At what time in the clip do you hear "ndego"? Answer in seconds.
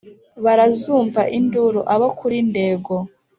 2.49-2.95